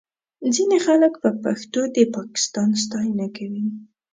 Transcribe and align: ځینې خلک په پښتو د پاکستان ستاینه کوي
ځینې 0.55 0.77
خلک 0.85 1.13
په 1.23 1.29
پښتو 1.43 1.81
د 1.95 1.97
پاکستان 2.15 2.69
ستاینه 2.83 3.27
کوي 3.37 3.67